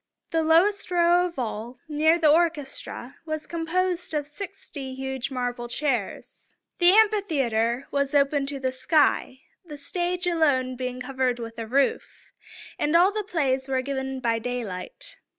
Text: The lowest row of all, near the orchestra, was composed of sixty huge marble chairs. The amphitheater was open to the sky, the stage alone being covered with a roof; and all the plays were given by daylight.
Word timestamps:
The 0.31 0.41
lowest 0.41 0.89
row 0.89 1.27
of 1.27 1.37
all, 1.37 1.77
near 1.87 2.17
the 2.17 2.31
orchestra, 2.31 3.17
was 3.23 3.45
composed 3.45 4.15
of 4.15 4.25
sixty 4.25 4.95
huge 4.95 5.29
marble 5.29 5.67
chairs. 5.67 6.49
The 6.79 6.89
amphitheater 6.93 7.87
was 7.91 8.15
open 8.15 8.47
to 8.47 8.59
the 8.59 8.71
sky, 8.71 9.41
the 9.63 9.77
stage 9.77 10.25
alone 10.25 10.75
being 10.75 11.01
covered 11.01 11.37
with 11.37 11.59
a 11.59 11.67
roof; 11.67 12.31
and 12.79 12.95
all 12.95 13.11
the 13.11 13.23
plays 13.23 13.67
were 13.67 13.83
given 13.83 14.19
by 14.19 14.39
daylight. 14.39 15.17